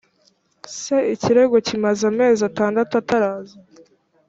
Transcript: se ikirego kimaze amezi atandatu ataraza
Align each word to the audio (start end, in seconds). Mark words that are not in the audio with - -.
se 0.79 0.97
ikirego 1.13 1.55
kimaze 1.67 2.03
amezi 2.11 2.41
atandatu 2.49 2.91
ataraza 3.01 3.55